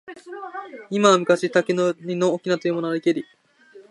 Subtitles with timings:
[0.89, 3.23] 今は昔、竹取の翁というものありけり。